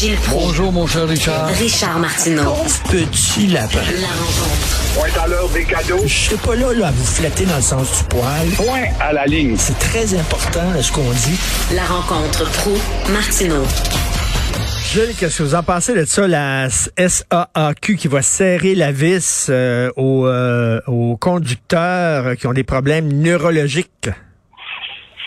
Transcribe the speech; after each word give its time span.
Gilles 0.00 0.16
Proulx. 0.16 0.46
Bonjour, 0.46 0.72
mon 0.72 0.86
cher 0.86 1.06
Richard. 1.06 1.46
Richard 1.48 1.98
Martineau. 1.98 2.54
Petit 2.90 3.48
lapin. 3.48 3.80
La 4.00 4.08
rencontre. 4.08 4.94
Point 4.94 5.22
à 5.22 5.28
l'heure 5.28 5.48
des 5.50 5.64
cadeaux. 5.66 6.00
Je 6.04 6.08
suis 6.08 6.36
pas 6.36 6.54
là, 6.54 6.72
là 6.72 6.86
à 6.86 6.90
vous 6.90 7.04
flatter 7.04 7.44
dans 7.44 7.56
le 7.56 7.60
sens 7.60 7.98
du 7.98 8.08
poil. 8.08 8.48
Point 8.56 8.84
à 8.98 9.12
la 9.12 9.26
ligne. 9.26 9.56
C'est 9.58 9.78
très 9.78 10.18
important, 10.18 10.72
là, 10.72 10.82
ce 10.82 10.90
qu'on 10.90 11.02
dit. 11.02 11.38
La 11.74 11.84
rencontre 11.84 12.50
pro 12.50 12.70
martineau 13.12 13.62
Gilles, 14.90 15.14
qu'est-ce 15.18 15.36
que 15.36 15.42
vous 15.42 15.54
en 15.54 15.62
pensez 15.62 15.94
de 15.94 16.06
ça, 16.06 16.26
la 16.26 16.70
SAAQ 16.70 17.96
qui 17.96 18.08
va 18.08 18.22
serrer 18.22 18.74
la 18.74 18.92
vis 18.92 19.48
euh, 19.50 19.90
aux, 19.96 20.26
euh, 20.26 20.80
aux 20.86 21.18
conducteurs 21.18 22.38
qui 22.38 22.46
ont 22.46 22.54
des 22.54 22.64
problèmes 22.64 23.12
neurologiques? 23.12 24.08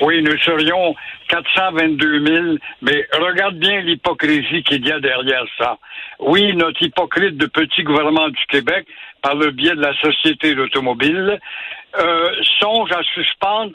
Oui, 0.01 0.23
nous 0.23 0.35
serions 0.39 0.95
422 1.33 2.25
000, 2.25 2.57
mais 2.83 3.07
regarde 3.13 3.55
bien 3.55 3.81
l'hypocrisie 3.81 4.61
qu'il 4.63 4.85
y 4.85 4.91
a 4.91 4.99
derrière 4.99 5.45
ça. 5.57 5.77
Oui, 6.19 6.55
notre 6.55 6.81
hypocrite 6.83 7.37
de 7.37 7.47
petit 7.47 7.81
gouvernement 7.81 8.29
du 8.29 8.45
Québec, 8.49 8.85
par 9.23 9.35
le 9.35 9.49
biais 9.49 9.75
de 9.75 9.81
la 9.81 9.95
Société 9.95 10.53
d'automobile, 10.53 11.39
euh, 11.99 12.31
songe 12.59 12.91
à 12.91 13.01
suspendre 13.15 13.71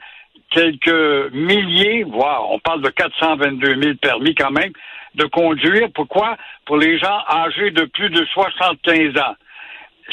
quelques 0.50 1.32
milliers, 1.32 2.04
voire 2.04 2.48
on 2.50 2.60
parle 2.60 2.82
de 2.82 2.90
422 2.90 3.82
000 3.82 3.94
permis 4.00 4.36
quand 4.36 4.52
même, 4.52 4.72
de 5.16 5.24
conduire. 5.24 5.88
Pourquoi? 5.94 6.36
Pour 6.64 6.76
les 6.76 6.96
gens 6.98 7.24
âgés 7.28 7.72
de 7.72 7.86
plus 7.86 8.10
de 8.10 8.24
75 8.24 9.18
ans. 9.18 9.34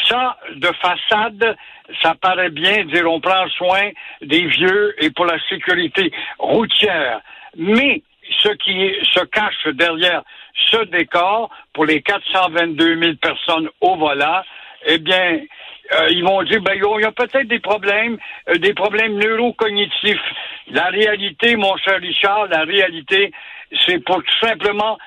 Ça, 0.03 0.37
de 0.55 0.69
façade, 0.81 1.55
ça 2.01 2.15
paraît 2.15 2.49
bien 2.49 2.85
dire 2.85 3.09
on 3.11 3.19
prend 3.21 3.47
soin 3.49 3.91
des 4.21 4.45
vieux 4.47 4.95
et 5.03 5.09
pour 5.09 5.25
la 5.25 5.39
sécurité 5.47 6.11
routière. 6.37 7.21
Mais 7.57 8.01
ce 8.43 8.49
qui 8.49 8.93
se 9.13 9.23
cache 9.25 9.67
derrière 9.73 10.23
ce 10.71 10.83
décor 10.85 11.49
pour 11.73 11.85
les 11.85 12.01
422 12.01 13.01
000 13.01 13.15
personnes 13.21 13.69
au 13.81 13.95
volant, 13.95 14.41
eh 14.87 14.97
bien, 14.97 15.39
euh, 15.93 16.07
ils 16.09 16.23
vont 16.23 16.41
dire, 16.43 16.61
ben, 16.61 16.73
il 16.75 17.01
y 17.01 17.05
a 17.05 17.11
peut-être 17.11 17.47
des 17.47 17.59
problèmes, 17.59 18.17
euh, 18.49 18.57
des 18.57 18.73
problèmes 18.73 19.17
neurocognitifs. 19.17 20.19
La 20.71 20.85
réalité, 20.85 21.55
mon 21.55 21.75
cher 21.77 21.99
Richard, 21.99 22.47
la 22.47 22.63
réalité, 22.63 23.31
c'est 23.85 24.03
pour 24.03 24.17
tout 24.17 24.47
simplement 24.47 24.97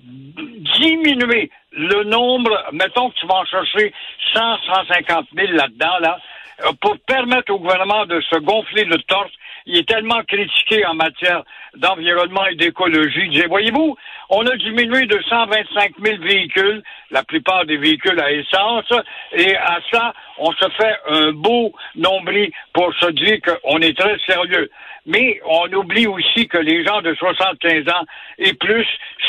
diminuer 0.00 1.50
le 1.72 2.04
nombre, 2.04 2.50
mettons 2.72 3.10
que 3.10 3.14
tu 3.16 3.26
vas 3.26 3.36
en 3.36 3.44
chercher 3.44 3.92
100, 4.34 4.40
150 4.88 5.26
000 5.36 5.52
là-dedans, 5.52 5.98
là, 6.00 6.18
euh, 6.64 6.72
pour 6.80 6.96
permettre 7.06 7.52
au 7.52 7.58
gouvernement 7.58 8.06
de 8.06 8.20
se 8.20 8.38
gonfler 8.38 8.84
le 8.84 8.98
torse. 9.02 9.30
Il 9.66 9.76
est 9.76 9.88
tellement 9.88 10.22
critiqué 10.26 10.84
en 10.86 10.94
matière 10.94 11.42
d'environnement 11.76 12.46
et 12.46 12.54
d'écologie. 12.54 13.28
Disait, 13.28 13.46
voyez-vous, 13.48 13.96
on 14.30 14.46
a 14.46 14.56
diminué 14.56 15.06
de 15.06 15.20
125 15.28 15.92
000 16.02 16.22
véhicules, 16.22 16.82
la 17.10 17.22
plupart 17.22 17.66
des 17.66 17.76
véhicules 17.76 18.18
à 18.18 18.32
essence, 18.32 18.90
et 19.32 19.56
à 19.56 19.78
ça, 19.92 20.14
on 20.38 20.50
se 20.52 20.68
fait 20.70 20.96
un 21.10 21.32
beau 21.32 21.72
nombril 21.96 22.50
pour 22.72 22.92
se 22.94 23.10
dire 23.10 23.38
qu'on 23.42 23.78
est 23.80 23.96
très 23.96 24.18
sérieux. 24.26 24.70
Mais 25.06 25.40
on 25.46 25.72
oublie 25.72 26.06
aussi 26.06 26.48
que 26.48 26.58
les 26.58 26.84
gens 26.84 27.00
de 27.02 27.14
75 27.14 27.88
ans 27.88 28.04
et 28.38 28.52
plus, 28.54 28.86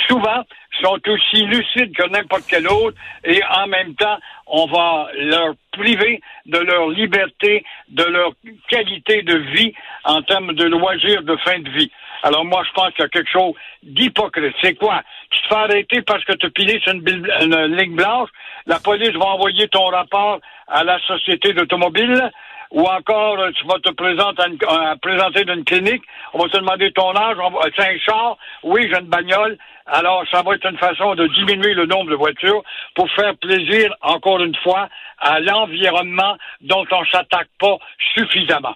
souvent, 0.07 0.43
sont 0.81 0.99
aussi 1.07 1.45
lucides 1.45 1.95
que 1.95 2.07
n'importe 2.09 2.43
quel 2.49 2.67
autre 2.67 2.97
et 3.23 3.41
en 3.43 3.67
même 3.67 3.95
temps, 3.95 4.17
on 4.47 4.65
va 4.67 5.09
leur 5.15 5.53
priver 5.71 6.21
de 6.45 6.59
leur 6.59 6.89
liberté, 6.89 7.63
de 7.89 8.03
leur 8.03 8.31
qualité 8.67 9.21
de 9.23 9.37
vie 9.37 9.73
en 10.03 10.21
termes 10.21 10.53
de 10.53 10.65
loisirs 10.65 11.23
de 11.23 11.35
fin 11.37 11.59
de 11.59 11.69
vie. 11.69 11.91
Alors 12.23 12.43
moi, 12.45 12.63
je 12.67 12.71
pense 12.73 12.93
qu'il 12.93 13.03
y 13.03 13.05
a 13.05 13.09
quelque 13.09 13.31
chose 13.31 13.53
d'hypocrite. 13.83 14.55
C'est 14.61 14.75
quoi? 14.75 15.01
Tu 15.29 15.41
te 15.41 15.47
fais 15.47 15.55
arrêter 15.55 16.01
parce 16.01 16.23
que 16.25 16.33
tu 16.33 16.45
as 16.45 16.79
sur 16.81 16.93
une, 16.93 17.27
une 17.41 17.75
ligne 17.77 17.95
blanche, 17.95 18.29
la 18.65 18.79
police 18.79 19.15
va 19.15 19.25
envoyer 19.27 19.67
ton 19.69 19.85
rapport 19.85 20.39
à 20.67 20.83
la 20.83 20.99
société 21.07 21.53
d'automobile, 21.53 22.29
ou 22.71 22.81
encore 22.81 23.39
euh, 23.39 23.51
tu 23.51 23.65
vas 23.65 23.79
te 23.79 23.89
présenter 23.91 24.43
à, 24.43 24.47
une- 24.47 24.57
à 24.67 24.95
présenter 24.97 25.43
d'une 25.45 25.63
clinique, 25.63 26.03
on 26.33 26.39
va 26.39 26.49
te 26.49 26.57
demander 26.57 26.91
ton 26.91 27.15
âge, 27.15 27.37
on 27.41 27.49
va, 27.49 27.61
c'est 27.75 27.87
un 27.87 27.97
char, 27.99 28.37
oui, 28.63 28.87
j'ai 28.91 28.99
une 28.99 29.07
bagnole, 29.07 29.57
alors 29.87 30.23
ça 30.31 30.41
va 30.43 30.55
être 30.55 30.69
une 30.69 30.77
façon 30.77 31.15
de 31.15 31.27
diminuer 31.27 31.73
le 31.73 31.85
nombre 31.85 32.11
de 32.11 32.15
voitures 32.15 32.61
pour 32.95 33.09
faire 33.11 33.35
plaisir, 33.37 33.93
encore 34.01 34.39
une 34.41 34.55
fois, 34.57 34.87
à 35.19 35.39
l'environnement 35.39 36.37
dont 36.61 36.85
on 36.91 37.05
s'attaque 37.05 37.49
pas 37.59 37.77
suffisamment. 38.15 38.75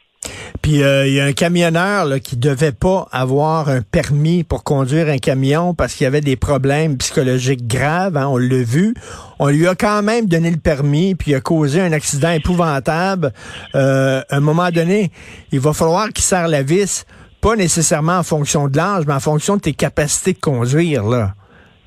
Puis 0.64 0.82
euh, 0.82 1.06
il 1.06 1.14
y 1.14 1.20
a 1.20 1.26
un 1.26 1.34
camionneur 1.34 2.06
là, 2.06 2.22
qui 2.22 2.38
devait 2.38 2.72
pas 2.72 3.10
avoir 3.12 3.68
un 3.68 3.82
permis 3.82 4.46
pour 4.46 4.64
conduire 4.64 5.10
un 5.10 5.18
camion 5.18 5.74
parce 5.74 5.94
qu'il 5.94 6.06
y 6.06 6.08
avait 6.08 6.22
des 6.22 6.38
problèmes 6.38 6.98
psychologiques 6.98 7.68
graves, 7.68 8.16
hein, 8.16 8.28
on 8.28 8.38
l'a 8.38 8.64
vu. 8.64 8.96
On 9.40 9.50
lui 9.50 9.68
a 9.68 9.76
quand 9.76 10.02
même 10.04 10.26
donné 10.26 10.50
le 10.50 10.58
permis, 10.58 11.16
puis 11.16 11.32
il 11.32 11.36
a 11.36 11.42
causé 11.42 11.82
un 11.82 11.92
accident 11.92 12.32
épouvantable. 12.32 13.34
Euh, 13.76 14.22
à 14.30 14.38
un 14.38 14.40
moment 14.40 14.72
donné, 14.72 15.12
il 15.52 15.60
va 15.60 15.74
falloir 15.74 16.08
qu'il 16.08 16.24
serre 16.24 16.48
la 16.48 16.64
vis, 16.64 17.06
pas 17.42 17.58
nécessairement 17.58 18.20
en 18.20 18.24
fonction 18.24 18.70
de 18.70 18.78
l'âge, 18.78 19.04
mais 19.06 19.14
en 19.14 19.20
fonction 19.20 19.58
de 19.58 19.62
tes 19.62 19.74
capacités 19.74 20.32
de 20.32 20.40
conduire. 20.40 21.04
Là. 21.04 21.34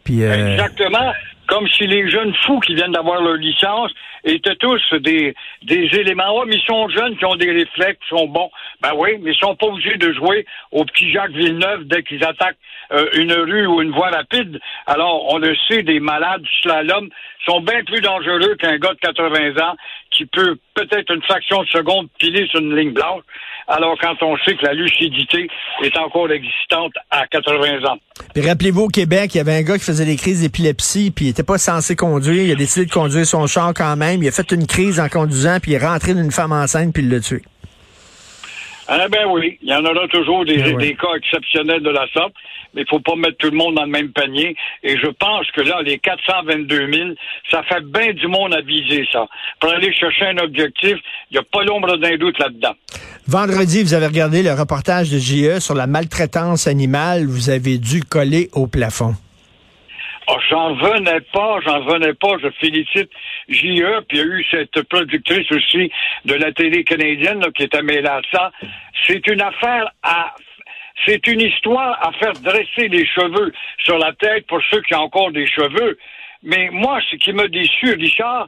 Puis, 0.04 0.22
euh, 0.22 0.52
Exactement. 0.52 1.12
Comme 1.48 1.68
si 1.68 1.86
les 1.86 2.10
jeunes 2.10 2.34
fous 2.44 2.60
qui 2.60 2.74
viennent 2.74 2.92
d'avoir 2.92 3.22
leur 3.22 3.34
licence 3.34 3.92
étaient 4.24 4.56
tous 4.56 4.82
des, 5.00 5.34
des 5.62 5.88
éléments. 5.92 6.38
Ouais, 6.38 6.44
mais 6.46 6.56
ils 6.56 6.66
sont 6.66 6.88
jeunes, 6.88 7.16
qui 7.16 7.24
ont 7.24 7.36
des 7.36 7.50
réflexes, 7.50 8.00
qui 8.00 8.08
sont 8.08 8.26
bons. 8.26 8.50
Ben 8.82 8.92
oui, 8.96 9.18
mais 9.20 9.32
ils 9.32 9.38
sont 9.38 9.54
pas 9.54 9.66
obligés 9.66 9.96
de 9.96 10.12
jouer 10.12 10.44
au 10.72 10.84
petit 10.84 11.12
Jacques 11.12 11.30
Villeneuve 11.30 11.84
dès 11.84 12.02
qu'ils 12.02 12.24
attaquent 12.24 12.58
euh, 12.92 13.08
une 13.14 13.32
rue 13.32 13.66
ou 13.66 13.82
une 13.82 13.92
voie 13.92 14.10
rapide. 14.10 14.58
Alors, 14.86 15.32
on 15.32 15.38
le 15.38 15.56
sait, 15.68 15.82
des 15.82 16.00
malades 16.00 16.44
slalom 16.62 17.08
sont 17.46 17.60
bien 17.60 17.82
plus 17.84 18.00
dangereux 18.00 18.56
qu'un 18.56 18.78
gars 18.78 18.94
de 18.94 18.98
80 18.98 19.62
ans 19.64 19.76
qui 20.10 20.26
peut 20.26 20.56
peut-être 20.74 21.14
une 21.14 21.22
fraction 21.22 21.62
de 21.62 21.68
seconde 21.68 22.08
piler 22.18 22.46
sur 22.48 22.60
une 22.60 22.76
ligne 22.76 22.92
blanche. 22.92 23.22
Alors, 23.68 23.96
quand 24.00 24.14
on 24.22 24.36
sait 24.38 24.54
que 24.54 24.64
la 24.64 24.74
lucidité 24.74 25.48
est 25.82 25.98
encore 25.98 26.30
existante 26.30 26.92
à 27.10 27.26
80 27.26 27.84
ans. 27.84 27.98
Puis 28.34 28.46
rappelez-vous, 28.46 28.82
au 28.82 28.88
Québec, 28.88 29.34
il 29.34 29.38
y 29.38 29.40
avait 29.40 29.56
un 29.56 29.62
gars 29.62 29.76
qui 29.76 29.84
faisait 29.84 30.04
des 30.04 30.16
crises 30.16 30.42
d'épilepsie, 30.42 31.10
puis 31.10 31.26
il 31.26 31.28
était 31.30 31.42
pas 31.42 31.58
censé 31.58 31.96
conduire. 31.96 32.44
Il 32.44 32.52
a 32.52 32.54
décidé 32.54 32.86
de 32.86 32.92
conduire 32.92 33.26
son 33.26 33.46
char 33.46 33.72
quand 33.74 33.96
même. 33.96 34.22
Il 34.22 34.28
a 34.28 34.32
fait 34.32 34.50
une 34.52 34.66
crise 34.66 35.00
en 35.00 35.08
conduisant, 35.08 35.58
puis 35.60 35.72
il 35.72 35.74
est 35.74 35.84
rentré 35.84 36.14
d'une 36.14 36.30
femme 36.30 36.52
enceinte, 36.52 36.92
puis 36.92 37.02
il 37.02 37.10
l'a 37.10 37.20
tué. 37.20 37.42
Ah 38.88 39.08
ben 39.08 39.26
oui, 39.28 39.58
il 39.62 39.68
y 39.68 39.74
en 39.74 39.84
aura 39.84 40.06
toujours 40.08 40.44
des, 40.44 40.62
oui. 40.62 40.76
des 40.76 40.94
cas 40.94 41.14
exceptionnels 41.16 41.82
de 41.82 41.90
la 41.90 42.06
sorte, 42.12 42.32
mais 42.74 42.82
il 42.82 42.88
faut 42.88 43.00
pas 43.00 43.16
mettre 43.16 43.36
tout 43.38 43.50
le 43.50 43.56
monde 43.56 43.74
dans 43.74 43.84
le 43.84 43.90
même 43.90 44.12
panier. 44.12 44.54
Et 44.82 44.96
je 44.96 45.08
pense 45.08 45.50
que 45.52 45.62
là, 45.62 45.82
les 45.82 45.98
422 45.98 46.92
000, 46.92 47.10
ça 47.50 47.62
fait 47.64 47.84
bien 47.84 48.12
du 48.12 48.28
monde 48.28 48.54
à 48.54 48.60
viser 48.60 49.06
ça. 49.12 49.26
Pour 49.58 49.72
aller 49.72 49.92
chercher 49.92 50.26
un 50.26 50.38
objectif, 50.38 50.96
il 51.30 51.34
n'y 51.34 51.38
a 51.38 51.42
pas 51.42 51.64
l'ombre 51.64 51.96
d'un 51.96 52.16
doute 52.16 52.38
là-dedans. 52.38 52.74
Vendredi, 53.26 53.82
vous 53.82 53.94
avez 53.94 54.06
regardé 54.06 54.42
le 54.44 54.52
reportage 54.52 55.10
de 55.10 55.18
JE 55.18 55.58
sur 55.58 55.74
la 55.74 55.88
maltraitance 55.88 56.68
animale. 56.68 57.26
Vous 57.26 57.50
avez 57.50 57.78
dû 57.78 58.04
coller 58.04 58.48
au 58.52 58.68
plafond. 58.68 59.14
J'en 60.48 60.74
venais 60.74 61.20
pas, 61.32 61.58
j'en 61.64 61.80
venais 61.84 62.14
pas. 62.14 62.36
Je 62.42 62.48
félicite 62.60 63.10
JE, 63.48 64.00
puis 64.08 64.18
il 64.18 64.18
y 64.18 64.20
a 64.20 64.24
eu 64.24 64.46
cette 64.50 64.82
productrice 64.88 65.50
aussi 65.50 65.90
de 66.24 66.34
la 66.34 66.52
télé 66.52 66.84
canadienne 66.84 67.40
là, 67.40 67.48
qui 67.54 67.64
était 67.64 67.82
mêlée 67.82 68.08
à 68.08 68.20
ça. 68.32 68.52
C'est 69.06 69.26
une 69.26 69.42
affaire 69.42 69.90
à 70.02 70.34
c'est 71.04 71.26
une 71.26 71.42
histoire 71.42 71.98
à 72.00 72.12
faire 72.12 72.32
dresser 72.32 72.88
les 72.88 73.06
cheveux 73.06 73.52
sur 73.78 73.98
la 73.98 74.12
tête 74.14 74.46
pour 74.46 74.60
ceux 74.70 74.80
qui 74.82 74.94
ont 74.94 75.02
encore 75.02 75.30
des 75.30 75.46
cheveux. 75.46 75.98
Mais 76.42 76.68
moi, 76.70 77.00
ce 77.10 77.16
qui 77.16 77.32
me 77.32 77.48
déçu, 77.48 77.92
Richard, 77.94 78.46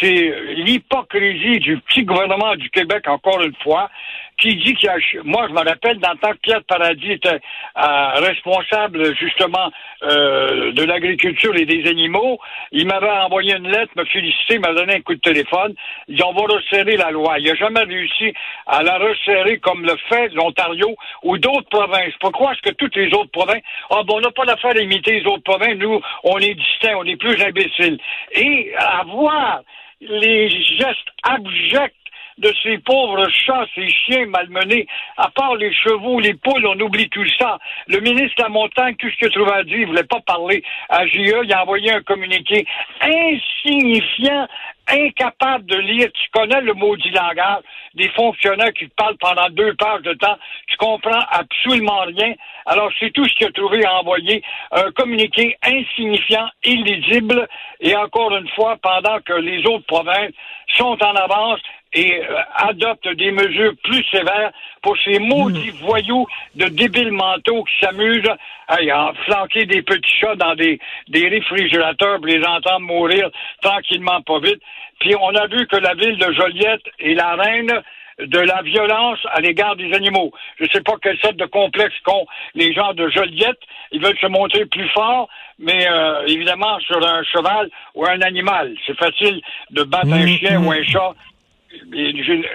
c'est 0.00 0.34
l'hypocrisie 0.56 1.58
du 1.60 1.78
petit 1.78 2.02
gouvernement 2.02 2.56
du 2.56 2.68
Québec, 2.70 3.06
encore 3.08 3.42
une 3.42 3.54
fois, 3.62 3.88
qui 4.38 4.54
dit 4.56 4.74
qu'il 4.74 4.88
y 4.88 4.88
a... 4.88 4.96
Moi, 5.24 5.46
je 5.48 5.52
me 5.52 5.58
rappelle, 5.58 5.98
dans 5.98 6.12
le 6.12 6.18
temps 6.18 6.32
que 6.32 6.38
Pierre 6.42 6.64
Paradis 6.64 7.12
était 7.12 7.40
euh, 7.78 8.08
responsable, 8.16 9.16
justement, 9.16 9.70
euh, 10.02 10.72
de 10.72 10.84
l'agriculture 10.84 11.56
et 11.56 11.64
des 11.64 11.88
animaux, 11.88 12.38
il 12.72 12.86
m'avait 12.86 13.08
envoyé 13.08 13.56
une 13.56 13.68
lettre, 13.68 13.92
me 13.96 14.04
féliciter, 14.04 14.58
m'a 14.58 14.74
donné 14.74 14.96
un 14.96 15.00
coup 15.00 15.14
de 15.14 15.20
téléphone. 15.20 15.74
Ils 16.08 16.22
ont 16.22 16.32
va 16.32 16.42
resserrer 16.54 16.96
la 16.96 17.10
loi. 17.10 17.38
Il 17.38 17.46
n'a 17.46 17.54
jamais 17.54 17.82
réussi 17.82 18.34
à 18.66 18.82
la 18.82 18.98
resserrer 18.98 19.58
comme 19.58 19.84
le 19.84 19.96
fait 20.08 20.28
l'Ontario 20.34 20.94
ou 21.22 21.38
d'autres 21.38 21.68
provinces. 21.68 22.14
Pourquoi 22.20 22.52
est-ce 22.52 22.62
que 22.62 22.74
toutes 22.74 22.96
les 22.96 23.08
autres 23.14 23.30
provinces... 23.30 23.62
Ah, 23.90 24.02
bon, 24.04 24.18
on 24.18 24.20
n'a 24.20 24.30
pas 24.30 24.44
l'affaire 24.44 24.74
d'imiter 24.74 25.20
les 25.20 25.26
autres 25.26 25.44
provinces. 25.44 25.76
Nous, 25.78 26.00
on 26.24 26.38
est 26.38 26.54
distincts, 26.54 26.96
on 26.98 27.04
est 27.04 27.16
plus 27.16 27.40
imbéciles. 27.42 27.98
Et 28.32 28.74
à 28.76 29.02
voir 29.04 29.62
les 30.00 30.50
gestes 30.50 31.08
abjects 31.22 31.94
de 32.38 32.52
ces 32.62 32.78
pauvres 32.78 33.28
chats, 33.30 33.66
ces 33.74 33.88
chiens 33.88 34.26
malmenés, 34.26 34.86
à 35.16 35.30
part 35.30 35.54
les 35.56 35.72
chevaux, 35.72 36.20
les 36.20 36.34
poules, 36.34 36.66
on 36.66 36.78
oublie 36.80 37.08
tout 37.08 37.26
ça. 37.38 37.58
Le 37.88 38.00
ministre 38.00 38.34
de 38.38 38.42
la 38.42 38.48
Montagne, 38.48 38.94
tout 38.96 39.08
ce 39.10 39.16
qu'il 39.16 39.28
a 39.28 39.30
trouvé 39.30 39.52
à 39.52 39.62
dire, 39.64 39.78
il 39.78 39.86
voulait 39.86 40.04
pas 40.04 40.20
parler 40.20 40.62
à 40.88 41.06
JE, 41.06 41.44
il 41.44 41.52
a 41.52 41.62
envoyé 41.62 41.92
un 41.92 42.02
communiqué 42.02 42.66
insignifiant, 43.00 44.46
incapable 44.88 45.66
de 45.66 45.76
lire. 45.76 46.08
Tu 46.12 46.30
connais 46.32 46.60
le 46.60 46.74
maudit 46.74 47.10
langage 47.10 47.62
des 47.94 48.08
fonctionnaires 48.10 48.72
qui 48.72 48.86
parlent 48.88 49.16
pendant 49.18 49.48
deux 49.50 49.74
pages 49.74 50.02
de 50.02 50.12
temps. 50.14 50.36
Tu 50.68 50.76
comprends 50.76 51.24
absolument 51.30 52.02
rien. 52.06 52.34
Alors, 52.66 52.90
c'est 53.00 53.10
tout 53.12 53.24
ce 53.24 53.34
qu'il 53.34 53.46
a 53.46 53.52
trouvé 53.52 53.84
à 53.84 54.00
envoyer. 54.00 54.42
Un 54.72 54.90
communiqué 54.92 55.56
insignifiant, 55.62 56.48
illisible, 56.64 57.48
et 57.80 57.96
encore 57.96 58.36
une 58.36 58.48
fois, 58.50 58.76
pendant 58.82 59.20
que 59.20 59.32
les 59.32 59.66
autres 59.66 59.86
provinces 59.86 60.32
sont 60.76 60.98
en 61.02 61.14
avance 61.14 61.60
et 61.92 62.20
euh, 62.20 62.36
adoptent 62.56 63.08
des 63.08 63.30
mesures 63.32 63.72
plus 63.84 64.04
sévères 64.10 64.52
pour 64.82 64.96
ces 65.04 65.18
maudits 65.18 65.70
voyous 65.80 66.26
de 66.54 66.66
débiles 66.66 67.12
mentaux 67.12 67.64
qui 67.64 67.84
s'amusent 67.84 68.30
à 68.68 69.12
flanquer 69.24 69.66
des 69.66 69.82
petits 69.82 70.14
chats 70.20 70.36
dans 70.36 70.54
des, 70.54 70.78
des 71.08 71.28
réfrigérateurs 71.28 72.16
pour 72.16 72.26
les 72.26 72.44
entendre 72.44 72.80
mourir 72.80 73.30
tranquillement 73.62 74.20
pas 74.22 74.38
vite. 74.40 74.60
Puis 75.00 75.14
on 75.20 75.34
a 75.34 75.46
vu 75.46 75.66
que 75.66 75.76
la 75.76 75.94
ville 75.94 76.18
de 76.18 76.32
Joliette 76.32 76.82
est 76.98 77.14
la 77.14 77.34
reine 77.36 77.82
de 78.18 78.38
la 78.38 78.62
violence 78.62 79.18
à 79.32 79.40
l'égard 79.40 79.76
des 79.76 79.92
animaux. 79.92 80.32
Je 80.58 80.64
ne 80.64 80.68
sais 80.70 80.80
pas 80.80 80.94
quelle 81.02 81.18
sorte 81.18 81.36
de 81.36 81.44
complexe 81.44 81.94
qu'ont 82.04 82.26
les 82.54 82.72
gens 82.72 82.94
de 82.94 83.08
Joliette. 83.10 83.58
Ils 83.92 84.00
veulent 84.02 84.18
se 84.18 84.26
montrer 84.26 84.64
plus 84.66 84.88
forts, 84.88 85.28
mais 85.58 85.86
euh, 85.86 86.24
évidemment 86.26 86.78
sur 86.80 86.96
un 87.06 87.22
cheval 87.24 87.68
ou 87.94 88.06
un 88.06 88.20
animal. 88.22 88.74
C'est 88.86 88.96
facile 88.96 89.40
de 89.70 89.82
battre 89.82 90.12
un 90.12 90.24
Mhm, 90.24 90.38
chien 90.38 90.60
ou 90.62 90.72
un 90.72 90.82
chat. 90.82 91.12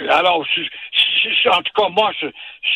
Alors, 0.09 0.39
en 0.39 1.61
tout 1.61 1.73
cas, 1.75 1.89
moi, 1.89 2.11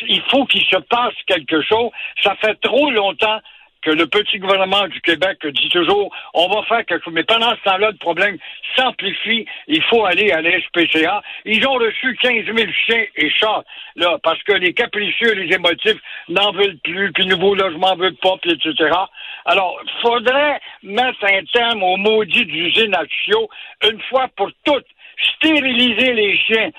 il 0.07 0.21
faut 0.29 0.45
qu'il 0.45 0.63
se 0.65 0.77
passe 0.77 1.13
quelque 1.27 1.61
chose. 1.61 1.91
Ça 2.21 2.35
fait 2.35 2.55
trop 2.61 2.89
longtemps 2.91 3.39
que 3.85 3.91
le 3.91 4.07
petit 4.07 4.39
gouvernement 4.39 4.87
du 4.87 4.99
Québec 5.01 5.45
dit 5.45 5.69
toujours 5.69 6.11
on 6.33 6.47
va 6.47 6.63
faire 6.63 6.85
quelque 6.85 7.03
chose. 7.03 7.13
Mais 7.13 7.23
pendant 7.23 7.51
ce 7.51 7.69
temps-là, 7.69 7.91
le 7.91 7.97
problème 7.97 8.37
s'amplifie. 8.75 9.45
Il 9.67 9.83
faut 9.83 10.03
aller 10.05 10.31
à 10.31 10.41
la. 10.41 10.49
Ils 11.45 11.67
ont 11.67 11.73
reçu 11.73 12.17
15 12.21 12.45
000 12.45 12.57
chiens 12.85 13.05
et 13.15 13.29
chats, 13.29 13.63
là, 13.95 14.17
parce 14.23 14.41
que 14.43 14.53
les 14.53 14.73
capricieux, 14.73 15.33
les 15.33 15.53
émotifs 15.53 15.99
n'en 16.29 16.51
veulent 16.51 16.79
plus, 16.83 17.11
puis 17.13 17.27
nouveaux 17.27 17.53
logements 17.53 17.95
veulent 17.95 18.15
pas, 18.15 18.35
puis 18.41 18.53
etc. 18.53 18.89
Alors, 19.45 19.79
faudrait 20.01 20.59
mettre 20.81 21.23
un 21.23 21.43
terme 21.53 21.83
aux 21.83 21.97
maudits 21.97 22.45
d'usines 22.45 22.95
à 22.95 23.03
une 23.87 24.01
fois 24.09 24.27
pour 24.35 24.49
toutes. 24.63 24.87
Stériliser 25.35 26.13
les 26.13 26.37
chiens, 26.37 26.69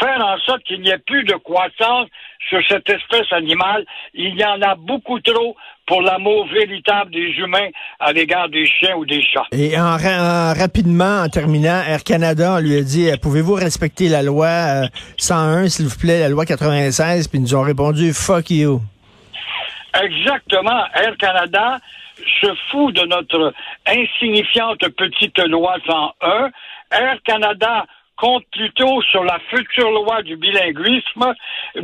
faire 0.00 0.20
en 0.24 0.38
sorte 0.38 0.62
qu'il 0.64 0.80
n'y 0.80 0.90
ait 0.90 0.98
plus 0.98 1.24
de 1.24 1.34
croissance 1.34 2.08
sur 2.48 2.60
cette 2.68 2.88
espèce 2.88 3.32
animale. 3.32 3.84
Il 4.14 4.34
y 4.38 4.44
en 4.44 4.60
a 4.62 4.74
beaucoup 4.74 5.18
trop 5.20 5.56
pour 5.86 6.02
l'amour 6.02 6.46
véritable 6.48 7.12
des 7.12 7.28
humains 7.38 7.68
à 8.00 8.12
l'égard 8.12 8.48
des 8.48 8.66
chiens 8.66 8.96
ou 8.96 9.06
des 9.06 9.22
chats. 9.22 9.46
Et 9.52 9.78
en, 9.78 9.96
ra- 9.96 10.52
en- 10.52 10.54
rapidement, 10.58 11.22
en 11.24 11.28
terminant, 11.28 11.80
Air 11.88 12.02
Canada 12.04 12.56
on 12.56 12.60
lui 12.60 12.76
a 12.76 12.82
dit 12.82 13.08
euh, 13.10 13.16
Pouvez-vous 13.20 13.54
respecter 13.54 14.08
la 14.08 14.22
loi 14.22 14.46
euh, 14.46 14.86
101, 15.16 15.68
s'il 15.68 15.86
vous 15.86 15.98
plaît, 15.98 16.20
la 16.20 16.28
loi 16.28 16.44
96 16.44 17.28
Puis 17.28 17.38
ils 17.38 17.42
nous 17.42 17.54
ont 17.54 17.62
répondu 17.62 18.12
Fuck 18.12 18.50
you. 18.50 18.80
Exactement. 20.02 20.84
Air 20.94 21.16
Canada 21.18 21.78
se 22.40 22.48
fout 22.70 22.94
de 22.94 23.02
notre 23.06 23.52
insignifiante 23.86 24.78
petite 24.96 25.38
loi 25.48 25.76
101. 25.86 26.50
Air 26.90 27.20
Canada 27.24 27.86
compte 28.16 28.44
plutôt 28.52 29.00
sur 29.02 29.24
la 29.24 29.38
future 29.50 29.90
loi 29.90 30.22
du 30.22 30.36
bilinguisme, 30.36 31.34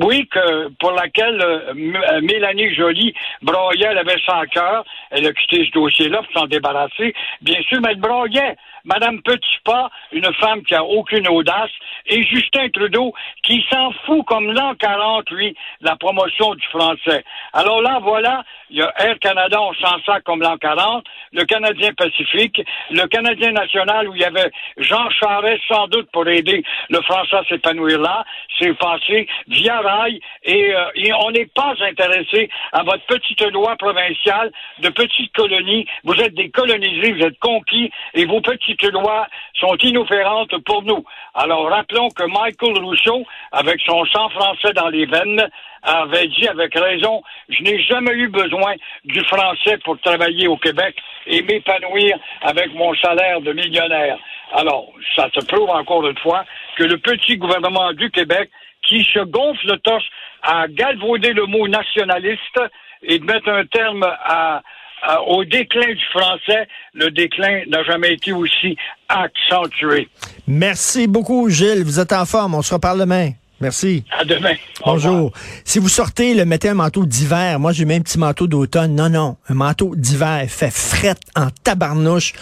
oui, 0.01 0.27
que 0.29 0.69
pour 0.81 0.93
laquelle 0.93 1.41
euh, 1.41 1.75
euh, 1.75 2.21
Mélanie 2.23 2.75
Joly 2.75 3.15
broyait, 3.43 3.87
elle 3.91 3.99
avait 3.99 4.21
ça 4.27 4.39
à 4.39 4.47
cœur. 4.47 4.85
Elle 5.11 5.27
a 5.27 5.33
quitté 5.33 5.65
ce 5.67 5.71
dossier-là 5.73 6.23
pour 6.23 6.41
s'en 6.41 6.47
débarrasser. 6.47 7.15
Bien 7.41 7.61
sûr, 7.63 7.81
mais 7.83 7.91
elle 7.91 8.01
broyait. 8.01 8.57
Madame 8.85 9.23
Petitpas, 9.23 9.91
une 10.11 10.33
femme 10.41 10.63
qui 10.63 10.75
a 10.75 10.83
aucune 10.83 11.29
audace, 11.29 11.71
et 12.07 12.23
Justin 12.25 12.69
Trudeau, 12.71 13.15
qui 13.45 13.65
s'en 13.71 13.93
fout 14.05 14.25
comme 14.27 14.53
l'an 14.53 14.75
40, 14.75 15.31
lui, 15.31 15.55
la 15.81 15.95
promotion 15.97 16.55
du 16.55 16.67
français. 16.67 17.25
Alors 17.53 17.81
là, 17.81 18.01
voilà, 18.03 18.43
il 18.71 18.79
y 18.79 18.83
a 18.83 18.93
Air 18.99 19.19
Canada, 19.21 19.61
on 19.61 19.73
s'en 19.75 20.01
sert 20.05 20.23
comme 20.25 20.43
l'an 20.43 20.57
40, 20.57 21.05
le 21.33 21.45
Canadien 21.45 21.93
Pacifique, 21.97 22.61
le 22.91 23.07
Canadien 23.07 23.53
National, 23.53 24.09
où 24.09 24.15
il 24.17 24.21
y 24.21 24.25
avait 24.25 24.51
Jean 24.79 25.09
Charest, 25.11 25.63
sans 25.69 25.87
doute 25.87 26.11
pour 26.13 26.22
le 26.25 27.03
français 27.03 27.37
à 27.37 27.45
s'épanouir 27.45 28.01
là, 28.01 28.25
c'est 28.59 28.77
passé 28.79 29.27
via 29.49 29.81
rail, 29.81 30.21
et, 30.45 30.75
euh, 30.75 30.85
et 30.95 31.13
on 31.13 31.31
n'est 31.31 31.47
pas 31.47 31.75
intéressé 31.81 32.49
à 32.73 32.83
votre 32.83 33.05
petite 33.07 33.43
loi 33.53 33.77
provinciale 33.77 34.53
de 34.79 34.89
petites 34.89 35.33
colonies. 35.33 35.87
Vous 36.05 36.15
êtes 36.15 36.35
des 36.35 36.51
colonisés, 36.51 37.13
vous 37.13 37.25
êtes 37.25 37.39
conquis, 37.39 37.91
et 38.15 38.25
vos 38.25 38.41
petites 38.41 38.83
lois 38.93 39.27
sont 39.59 39.77
inofférantes 39.83 40.57
pour 40.65 40.83
nous. 40.83 41.05
Alors 41.35 41.69
rappelons 41.69 42.09
que 42.11 42.25
Michael 42.25 42.79
Rousseau, 42.83 43.25
avec 43.53 43.81
son 43.87 44.05
sang 44.07 44.29
français 44.31 44.73
dans 44.75 44.89
les 44.89 45.07
veines, 45.07 45.49
avait 45.83 46.29
dit 46.29 46.47
avec 46.47 46.75
raison, 46.75 47.23
je 47.49 47.63
n'ai 47.63 47.81
jamais 47.83 48.13
eu 48.13 48.29
besoin 48.29 48.75
du 49.05 49.21
français 49.25 49.79
pour 49.85 49.99
travailler 50.01 50.47
au 50.47 50.57
Québec 50.57 50.97
et 51.27 51.43
m'épanouir 51.43 52.17
avec 52.43 52.73
mon 52.75 52.95
salaire 52.95 53.41
de 53.41 53.53
millionnaire. 53.53 54.19
Alors, 54.55 54.87
ça 55.17 55.29
te 55.31 55.45
prouve 55.47 55.71
encore 55.71 56.07
une 56.07 56.19
fois 56.19 56.45
que 56.77 56.85
le 56.85 56.99
petit 56.99 57.37
gouvernement 57.37 57.93
du 57.93 58.11
Québec, 58.11 58.51
qui 58.87 59.03
se 59.13 59.21
gonfle 59.25 59.67
le 59.67 59.79
torse 59.79 60.05
à 60.43 60.67
galvauder 60.69 61.33
le 61.33 61.47
mot 61.47 61.69
nationaliste 61.69 62.61
et 63.03 63.19
de 63.19 63.25
mettre 63.25 63.49
un 63.49 63.65
terme 63.67 64.03
à, 64.05 64.63
à- 65.03 65.23
au 65.23 65.45
déclin 65.45 65.93
du 65.95 66.05
français, 66.13 66.67
le 66.95 67.11
déclin 67.11 67.63
n'a 67.69 67.83
jamais 67.85 68.13
été 68.15 68.33
aussi 68.33 68.77
accentué. 69.09 70.09
Merci 70.47 71.07
beaucoup, 71.07 71.49
Gilles. 71.49 71.85
Vous 71.85 72.01
êtes 72.01 72.13
en 72.13 72.27
forme. 72.27 72.55
On 72.55 72.63
se 72.63 72.75
reparle 72.75 72.99
demain. 73.01 73.31
Merci. 73.61 74.05
À 74.11 74.25
demain. 74.25 74.55
Bonjour. 74.85 75.31
Si 75.65 75.79
vous 75.79 75.89
sortez, 75.89 76.35
le 76.35 76.45
mettez 76.45 76.69
un 76.71 76.75
manteau 76.75 77.07
d'hiver. 77.07 77.61
Moi, 77.61 77.71
j'ai 77.73 77.85
mis 77.85 77.95
un 77.95 78.01
petit 78.01 78.19
manteau 78.19 78.49
d'automne. 78.49 78.97
Non, 78.97 79.09
non. 79.09 79.37
Un 79.49 79.55
manteau 79.55 79.95
d'hiver 79.95 80.45
fait 80.49 80.73
frette 80.73 81.21
en 81.37 81.49
tabarnouche. 81.63 82.33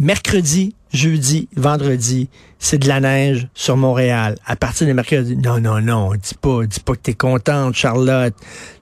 Mercredi, 0.00 0.74
jeudi, 0.92 1.48
vendredi, 1.56 2.28
c'est 2.62 2.78
de 2.78 2.86
la 2.88 3.00
neige 3.00 3.48
sur 3.54 3.76
Montréal. 3.76 4.36
À 4.46 4.54
partir 4.54 4.86
de 4.86 4.92
mercredi. 4.92 5.34
Non, 5.36 5.60
non, 5.60 5.80
non. 5.80 6.10
Dis 6.12 6.34
pas, 6.34 6.66
dis 6.66 6.78
pas 6.78 6.92
que 6.92 7.00
t'es 7.00 7.14
contente, 7.14 7.74
Charlotte. 7.74 8.34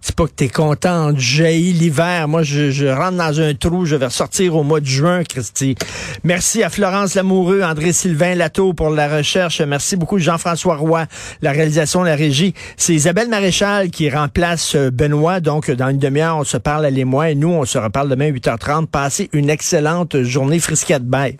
Dis 0.02 0.12
pas 0.12 0.26
que 0.26 0.32
t'es 0.32 0.48
contente. 0.48 1.16
J'ai 1.18 1.56
l'hiver. 1.58 2.26
Moi, 2.26 2.42
je, 2.42 2.72
je 2.72 2.86
rentre 2.86 3.16
dans 3.16 3.40
un 3.40 3.54
trou. 3.54 3.86
Je 3.86 3.94
vais 3.94 4.06
ressortir 4.06 4.56
au 4.56 4.64
mois 4.64 4.80
de 4.80 4.86
juin, 4.86 5.22
Christy. 5.22 5.76
Merci 6.24 6.64
à 6.64 6.70
Florence 6.70 7.14
Lamoureux, 7.14 7.62
André-Sylvain 7.62 8.34
Lato 8.34 8.74
pour 8.74 8.90
la 8.90 9.16
recherche. 9.16 9.60
Merci 9.60 9.96
beaucoup 9.96 10.18
Jean-François 10.18 10.76
Roy, 10.76 11.06
la 11.40 11.52
réalisation, 11.52 12.02
la 12.02 12.16
régie. 12.16 12.54
C'est 12.76 12.94
Isabelle 12.94 13.28
Maréchal 13.28 13.90
qui 13.90 14.10
remplace 14.10 14.74
euh, 14.74 14.90
Benoît. 14.90 15.38
Donc, 15.38 15.70
dans 15.70 15.88
une 15.88 15.98
demi-heure, 15.98 16.38
on 16.38 16.44
se 16.44 16.56
parle, 16.56 16.84
elle 16.84 16.98
et 16.98 17.04
moi. 17.04 17.32
Nous, 17.34 17.48
on 17.48 17.64
se 17.64 17.78
reparle 17.78 18.08
demain, 18.08 18.30
8h30. 18.32 18.86
Passez 18.86 19.30
une 19.32 19.50
excellente 19.50 20.22
journée 20.22 20.58
frisquette. 20.58 21.04
Bye. 21.04 21.36